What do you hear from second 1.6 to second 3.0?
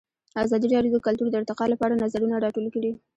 لپاره نظرونه راټول کړي.